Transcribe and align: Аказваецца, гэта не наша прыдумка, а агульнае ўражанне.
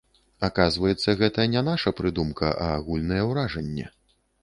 Аказваецца, 0.47 1.15
гэта 1.19 1.45
не 1.57 1.63
наша 1.69 1.95
прыдумка, 2.01 2.53
а 2.67 2.73
агульнае 2.81 3.23
ўражанне. 3.33 3.91